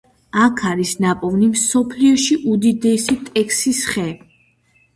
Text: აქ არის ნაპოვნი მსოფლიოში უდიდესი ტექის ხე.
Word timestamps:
აქ 0.45 0.61
არის 0.69 0.93
ნაპოვნი 1.05 1.49
მსოფლიოში 1.51 2.39
უდიდესი 2.55 3.19
ტექის 3.31 3.87
ხე. 3.95 4.11